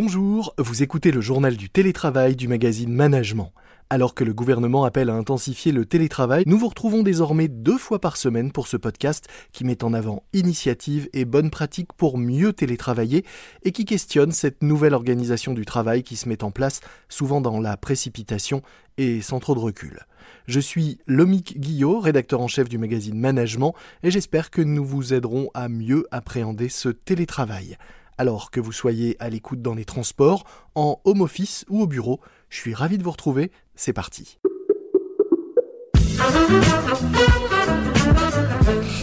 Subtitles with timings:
[0.00, 3.50] Bonjour, vous écoutez le journal du télétravail du magazine Management.
[3.90, 7.98] Alors que le gouvernement appelle à intensifier le télétravail, nous vous retrouvons désormais deux fois
[7.98, 12.52] par semaine pour ce podcast qui met en avant initiatives et bonnes pratiques pour mieux
[12.52, 13.24] télétravailler
[13.64, 16.78] et qui questionne cette nouvelle organisation du travail qui se met en place
[17.08, 18.62] souvent dans la précipitation
[18.98, 20.06] et sans trop de recul.
[20.46, 23.74] Je suis Lomic Guillot, rédacteur en chef du magazine Management,
[24.04, 27.76] et j'espère que nous vous aiderons à mieux appréhender ce télétravail.
[28.20, 30.42] Alors que vous soyez à l'écoute dans les transports,
[30.74, 33.52] en home office ou au bureau, je suis ravi de vous retrouver.
[33.76, 34.38] C'est parti.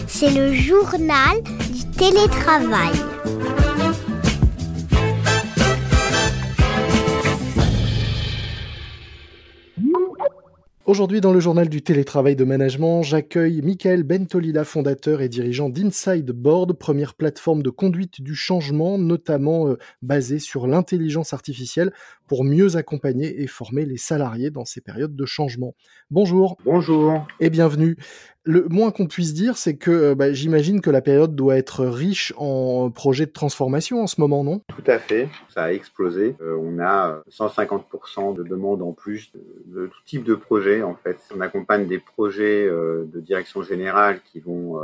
[0.06, 2.92] C'est le journal du télétravail.
[10.86, 16.30] Aujourd'hui, dans le journal du télétravail de management, j'accueille Michael Bentolila, fondateur et dirigeant d'Inside
[16.30, 21.92] Board, première plateforme de conduite du changement, notamment euh, basée sur l'intelligence artificielle
[22.28, 25.74] pour mieux accompagner et former les salariés dans ces périodes de changement.
[26.12, 26.56] Bonjour.
[26.64, 27.26] Bonjour.
[27.40, 27.96] Et bienvenue.
[28.48, 31.84] Le moins qu'on puisse dire, c'est que euh, bah, j'imagine que la période doit être
[31.84, 34.60] riche en projets de transformation en ce moment, non?
[34.68, 36.36] Tout à fait, ça a explosé.
[36.40, 39.32] Euh, on a 150% de demandes en plus
[39.66, 40.84] de, tout type de projets.
[40.84, 44.80] En fait, on accompagne des projets euh, de direction générale qui vont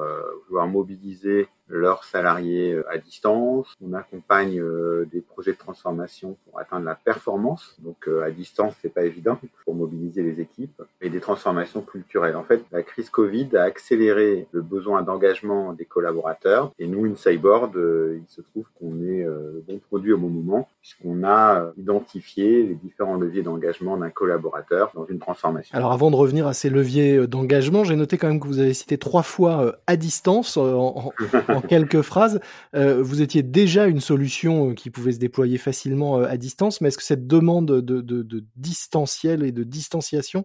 [0.48, 3.74] vouloir mobiliser leurs salariés à distance.
[3.84, 4.62] On accompagne
[5.10, 7.76] des projets de transformation pour atteindre la performance.
[7.80, 12.36] Donc à distance, c'est pas évident pour mobiliser les équipes et des transformations culturelles.
[12.36, 16.72] En fait, la crise Covid à accélérer le besoin d'engagement des collaborateurs.
[16.78, 20.28] Et nous, InSideBoard, euh, il se trouve qu'on est euh, le bon produit au bon
[20.28, 25.76] moment, puisqu'on a euh, identifié les différents leviers d'engagement d'un collaborateur dans une transformation.
[25.76, 28.74] Alors avant de revenir à ces leviers d'engagement, j'ai noté quand même que vous avez
[28.74, 31.12] cité trois fois à distance en,
[31.68, 32.40] quelques phrases.
[32.74, 37.04] vous étiez déjà une solution qui pouvait se déployer facilement à distance, mais est-ce que
[37.04, 40.44] cette demande de, de, de distanciel et de distanciation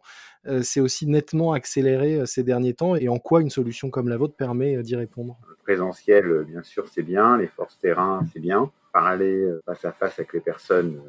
[0.62, 4.36] s'est aussi nettement accélérée ces derniers temps et en quoi une solution comme la vôtre
[4.36, 5.38] permet euh, d'y répondre?
[5.50, 7.38] Le présentiel, euh, bien sûr, c'est bien.
[7.38, 8.72] Les forces terrain, c'est bien.
[8.94, 11.02] Parler euh, face à face avec les personnes,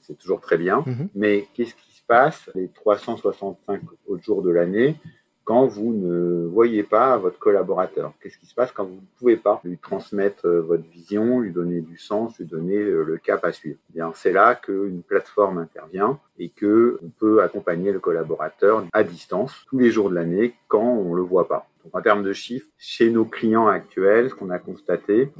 [0.00, 0.82] c'est toujours très bien.
[0.86, 1.08] Mhm.
[1.14, 2.50] Mais qu'est-ce qui se passe?
[2.54, 4.96] Les 365 autres jours de l'année
[5.44, 9.36] quand vous ne voyez pas votre collaborateur Qu'est-ce qui se passe quand vous ne pouvez
[9.36, 13.78] pas lui transmettre votre vision, lui donner du sens, lui donner le cap à suivre?
[13.90, 19.02] Eh Bien, c'est là qu'une plateforme intervient et que on peut accompagner le collaborateur à
[19.02, 21.68] distance tous les jours de l'année quand on le voit pas.
[21.84, 25.32] Donc, en termes de chiffres, chez nos clients actuels, ce qu'on a constaté,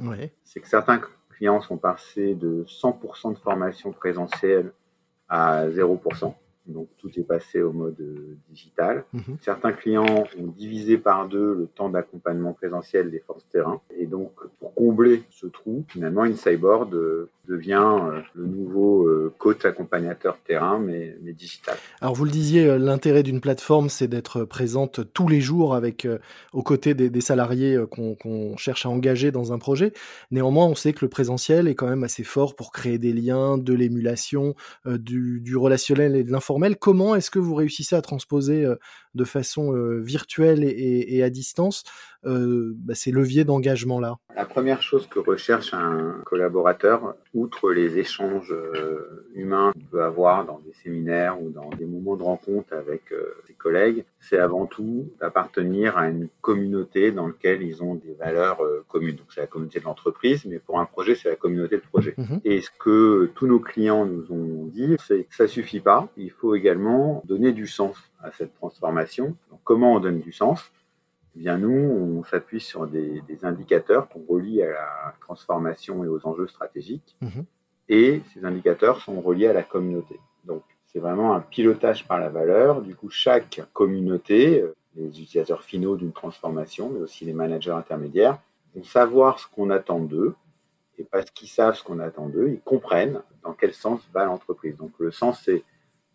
[0.43, 0.99] c'est que certains
[1.29, 4.71] clients sont passés de 100% de formation présentielle
[5.29, 6.33] à 0%.
[6.65, 9.03] Donc tout est passé au mode euh, digital.
[9.11, 9.37] Mhm.
[9.41, 13.81] Certains clients ont divisé par deux le temps d'accompagnement présentiel des forces terrain.
[13.97, 20.37] Et donc pour combler ce trou, finalement, InSideBoard euh, devient euh, le nouveau coach accompagnateur
[20.45, 21.75] terrain, mais, mais digital.
[21.99, 26.07] Alors vous le disiez, l'intérêt d'une plateforme, c'est d'être présente tous les jours avec
[26.53, 29.93] aux côtés des, salariés qu'on cherche à engager dans un projet.
[30.31, 33.57] Néanmoins, on sait que le présentiel est quand même assez fort pour créer des liens,
[33.57, 38.63] de l'émulation, du, du relationnel et de l'information Comment est-ce que vous réussissez à transposer
[38.63, 38.75] euh,
[39.15, 41.83] de façon euh, virtuelle et, à distance
[42.25, 48.53] euh, bah, ces leviers d'engagement-là La première chose que recherche un collaborateur, outre les échanges
[49.35, 53.13] humains qu'il peut avoir dans des séminaires ou dans des moments de rencontre avec
[53.45, 58.59] ses collègues, c'est avant tout d'appartenir à une communauté dans laquelle ils ont des valeurs
[58.87, 59.15] communes.
[59.15, 62.13] Donc c'est la communauté de l'entreprise, mais pour un projet, c'est la communauté de projet.
[62.17, 66.09] Mmh et ce que tous nos clients nous ont dit, c'est que ça suffit pas.
[66.17, 69.35] Il faut également donner du sens à cette transformation.
[69.63, 70.71] comment on donne du sens?
[71.35, 76.25] Eh bien, nous, on s'appuie sur des, indicateurs qu'on relie à la transformation et aux
[76.25, 77.15] enjeux stratégiques.
[77.21, 77.45] Mhm.
[77.89, 80.19] Et ces indicateurs sont reliés à la communauté.
[80.45, 82.81] Donc, c'est vraiment un pilotage par la valeur.
[82.81, 88.39] Du coup, chaque communauté, euh, les utilisateurs finaux d'une transformation, mais aussi les managers intermédiaires,
[88.75, 90.35] vont savoir ce qu'on attend d'eux.
[90.99, 94.77] Et parce qu'ils savent ce qu'on attend d'eux, ils comprennent dans quel sens va l'entreprise.
[94.77, 95.63] Donc, le sens, c'est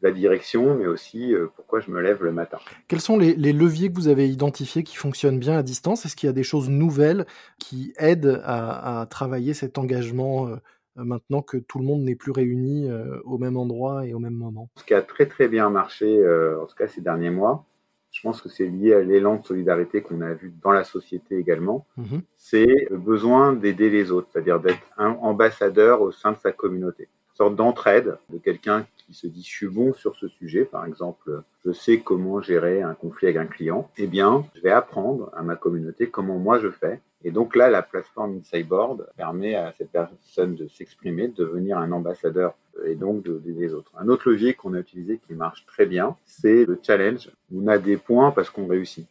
[0.03, 2.59] la direction, mais aussi euh, pourquoi je me lève le matin.
[2.87, 6.05] Quels sont les, leviers que vous avez identifiés qui fonctionnent bien à distance?
[6.05, 7.27] Est-ce qu'il y a des choses nouvelles
[7.59, 10.57] qui aident à, travailler cet engagement euh,
[10.97, 14.35] maintenant que tout le monde n'est plus réuni euh, au même endroit et au même
[14.35, 14.69] moment?
[14.77, 16.25] Ce qui a très très bien marché,
[16.61, 17.65] en tout cas ces derniers mois,
[18.11, 21.37] je pense que c'est lié à l'élan de solidarité qu'on a vu dans la société
[21.37, 26.39] également, mmh c'est le besoin d'aider les autres, c'est-à-dire d'être un ambassadeur au sein de
[26.39, 30.65] sa communauté sorte d'entraide de quelqu'un qui se dit je suis bon sur ce sujet,
[30.65, 34.73] par exemple, je sais comment gérer un conflit avec un client, eh bien, je vais
[34.73, 37.01] apprendre à ma communauté comment moi je fais.
[37.25, 41.91] Et donc là, la plateforme Insideboard permet à cette personne de s'exprimer, de devenir un
[41.93, 42.55] ambassadeur
[42.85, 43.93] et donc d'aider les autres.
[43.99, 47.31] Un autre levier qu'on a utilisé qui marche très bien, c'est le challenge.
[47.55, 49.07] On a des points parce qu'on réussit.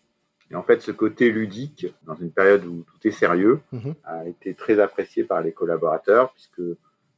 [0.51, 3.95] Et en fait, ce côté ludique, dans une période où tout est sérieux, mhm.
[4.05, 6.33] a été très apprécié par les collaborateurs,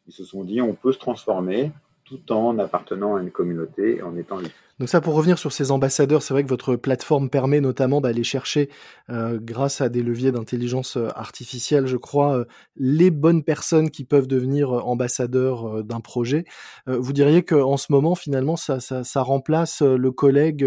[0.10, 1.72] puisqu'ils se sont dit on peut se transformer
[2.04, 4.54] tout en appartenant à une communauté et en étant libre.
[4.80, 8.24] Donc ça, pour revenir sur ces ambassadeurs, c'est vrai que votre plateforme permet notamment d'aller
[8.24, 8.70] chercher,
[9.10, 12.46] euh, grâce à des leviers d'intelligence euh, artificielle, je crois, euh,
[12.78, 16.46] les bonnes personnes qui peuvent devenir ambassadeurs d'un projet.
[16.88, 20.66] vous diriez qu'en ce moment, finalement, ça, ça remplace le collègue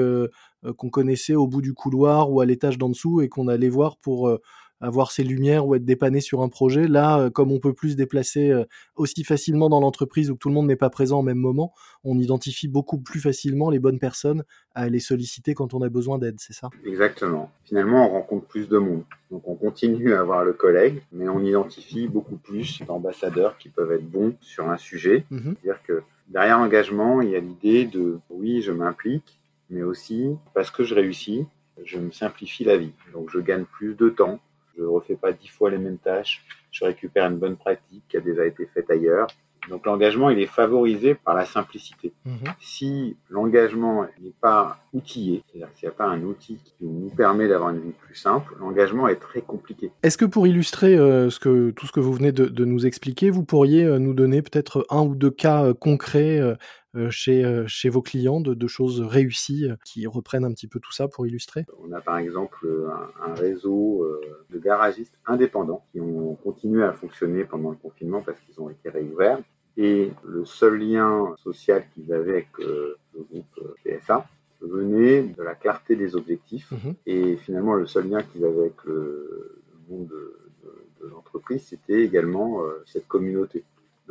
[0.77, 3.97] qu'on connaissait au bout du couloir ou à l'étage d'en dessous et qu'on allait voir
[3.97, 4.39] pour
[4.82, 6.88] avoir ses lumières ou être dépanné sur un projet.
[6.88, 8.64] Là, euh, comme on peut plus se déplacer euh,
[8.96, 11.73] aussi facilement dans l'entreprise où tout le monde n'est pas présent au même moment,
[12.05, 14.44] on identifie beaucoup plus facilement les bonnes personnes
[14.75, 16.69] à les solliciter quand on a besoin d'aide, c'est ça?
[16.84, 17.50] Exactement.
[17.64, 19.05] Finalement, on rencontre plus de monde.
[19.31, 23.93] Donc on continue à avoir le collègue, mais on identifie beaucoup plus d'ambassadeurs qui peuvent
[23.93, 25.25] être bons sur un sujet.
[25.31, 25.55] Mhm.
[25.62, 29.38] C'est-à-dire que derrière l'engagement, il y a l'idée de oui, je m'implique,
[29.70, 31.46] mais aussi parce que je réussis,
[31.84, 32.93] je me simplifie la vie.
[33.12, 34.40] Donc je gagne plus de temps,
[34.77, 38.17] je ne refais pas dix fois les mêmes tâches, je récupère une bonne pratique qui
[38.17, 39.29] a déjà été faite ailleurs.
[39.69, 42.13] Donc l'engagement, il est favorisé par la simplicité.
[42.25, 42.35] Mhm.
[42.61, 47.47] Si l'engagement n'est pas outillé, c'est-à-dire s'il n'y a pas un outil qui nous permet
[47.47, 49.93] d'avoir une vie plus simple, l'engagement est très compliqué.
[50.03, 53.31] Est-ce que pour illustrer euh, ce que, tout ce que vous venez de, nous expliquer,
[53.31, 56.41] vous pourriez euh, nous donner peut-être un ou deux cas euh, concrets
[57.11, 60.93] chez, euh, chez vos clients, de, choses réussies euh, qui reprennent un petit peu tout
[60.93, 61.65] ça pour illustrer?
[61.83, 62.67] On a par exemple
[63.21, 64.06] un, réseau
[64.50, 68.91] de garagistes indépendants qui ont continué à fonctionner pendant le confinement parce qu'ils ont été
[68.91, 69.41] réouverts.
[69.79, 74.27] Et le seul lien social qu'ils avaient avec le groupe PSA
[74.61, 76.71] venait de la clarté des objectifs.
[76.73, 82.61] Mmh Et finalement, le seul lien qu'ils avaient avec le, monde de, l'entreprise, c'était également
[82.87, 83.65] cette communauté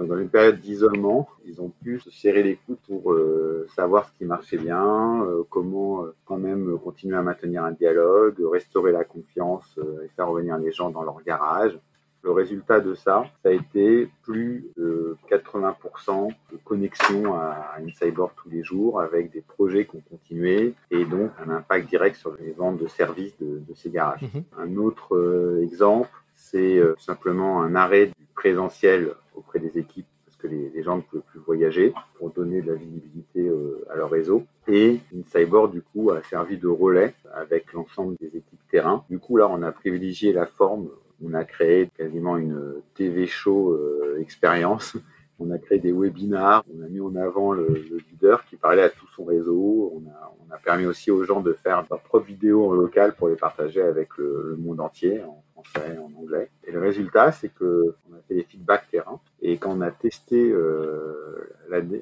[0.07, 4.11] dans une période d'isolement, ils ont pu se serrer les coudes pour euh, savoir ce
[4.17, 9.03] qui marchait bien, euh, comment euh, quand même continuer à maintenir un dialogue, restaurer la
[9.03, 11.77] confiance et faire revenir les gens dans leur garage.
[12.23, 18.49] Le résultat de ça, ça a été plus de 80% de connexion à Insideboard tous
[18.49, 22.51] les jours avec des projets qui ont continué et donc un impact direct sur les
[22.51, 24.21] ventes de services de, ces garages.
[24.21, 24.43] Mhm.
[24.59, 29.15] Un autre exemple, c'est simplement un arrêt du présentiel
[29.59, 33.47] des équipes parce que les, gens ne pouvaient plus voyager pour donner de la visibilité
[33.47, 34.43] euh, à leur réseau.
[34.67, 39.03] Et une cyborg, du coup, a servi de relais avec l'ensemble des équipes terrain.
[39.09, 40.89] Du coup, là, on a privilégié la forme.
[41.23, 44.97] On a créé quasiment une TV show euh, expérience.
[45.43, 47.67] On a créé des webinars, on a mis en avant le,
[48.11, 49.91] leader qui parlait à tout son réseau.
[49.95, 53.15] On a, on a, permis aussi aux gens de faire leurs propres vidéos en local
[53.15, 56.51] pour les partager avec le, le monde entier, en français, en anglais.
[56.67, 59.19] Et le résultat, c'est que on a fait des feedbacks terrain
[59.51, 61.53] et quand on a testé euh,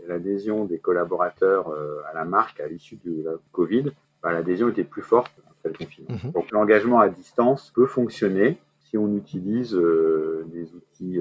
[0.07, 3.91] l'adhésion des collaborateurs euh, à la marque à l'issue de la Covid,
[4.21, 6.19] bah, l'adhésion était plus forte après le confinement.
[6.23, 6.31] Mhm.
[6.31, 11.19] Donc l'engagement à distance peut fonctionner si on utilise euh, des outils,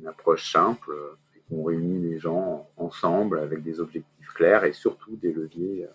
[0.00, 0.94] une approche simple,
[1.34, 5.86] et qu'on réunit les gens ensemble avec des objectifs clairs et surtout des leviers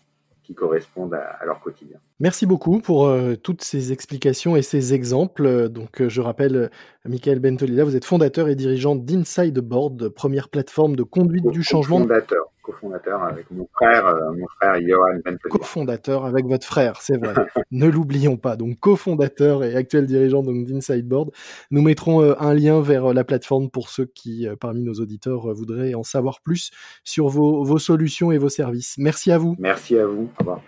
[0.49, 1.97] qui correspondent à, leur quotidien.
[2.19, 5.69] Merci beaucoup pour euh, toutes ces explications et ces exemples.
[5.69, 6.69] Donc, euh, je rappelle, euh,
[7.05, 11.99] Michael Bentolila, vous êtes fondateur et dirigeant d'Inside Board, première plateforme de conduite du changement.
[11.99, 17.33] Fondateur cofondateur avec mon frère, euh, mon frère Johan Cofondateur avec votre frère, c'est vrai.
[17.71, 18.55] ne l'oublions pas.
[18.55, 21.31] Donc cofondateur et actuel dirigeant d'Inside Board.
[21.71, 25.53] Nous mettrons euh, un lien vers euh, la plateforme pour ceux qui, parmi nos auditeurs,
[25.53, 26.71] voudraient en savoir plus
[27.03, 28.95] sur vos, vos solutions et vos services.
[28.97, 29.55] Merci à vous.
[29.59, 30.29] Merci à vous.
[30.37, 30.61] Au revoir.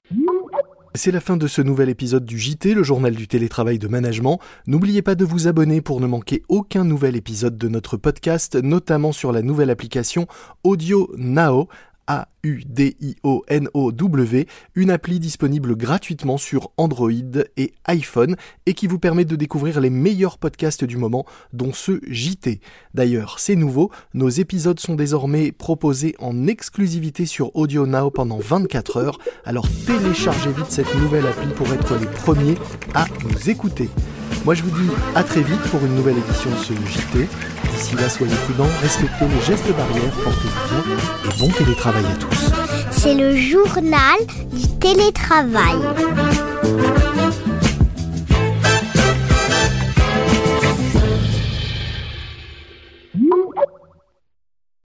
[0.93, 4.39] C'est la fin de ce nouvel épisode du JT, le journal du télétravail de management.
[4.67, 9.13] N'oubliez pas de vous abonner pour ne manquer aucun nouvel épisode de notre podcast, notamment
[9.13, 10.27] sur la nouvelle application
[10.65, 11.69] Audio Now
[12.07, 12.37] a-U-D-I-O-N-O-W,
[14.75, 17.11] une appli disponible gratuitement sur Android
[17.57, 22.01] et iPhone et qui vous permet de découvrir les meilleurs podcasts du moment, dont ceux
[22.07, 22.61] JT.
[22.93, 28.97] D'ailleurs, c'est nouveau, nos épisodes sont désormais proposés en exclusivité sur Audio Now pendant 24
[28.97, 32.55] heures, alors téléchargez vite cette nouvelle appli pour être les premiers
[32.93, 33.89] à nous écouter.
[34.45, 37.27] Moi je vous dis à très vite pour une nouvelle édition de ce JT.
[37.81, 40.95] D'ici là, soyez prudents, respectez les gestes barrières, portez-vous bien
[41.25, 42.51] et bon télétravail à tous.
[42.91, 44.19] C'est le journal
[44.53, 45.79] du télétravail.